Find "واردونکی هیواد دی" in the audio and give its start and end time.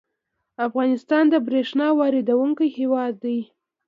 1.99-3.39